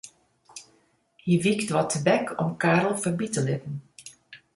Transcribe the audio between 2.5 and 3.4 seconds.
Karel foarby